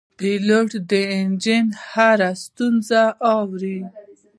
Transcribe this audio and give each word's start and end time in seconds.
پیلوټ 0.17 0.69
د 0.89 0.93
انجن 1.19 1.65
هره 1.91 2.31
ستونزه 2.43 3.03
اوري. 3.35 3.79